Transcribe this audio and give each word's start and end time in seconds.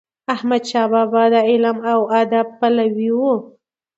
احمد 0.33 0.63
شاه 0.69 0.87
بابا 0.91 1.23
د 1.33 1.35
علم 1.49 1.77
او 1.91 1.99
ادب 2.21 2.47
پلوی 2.59 3.09
و. 3.13 3.19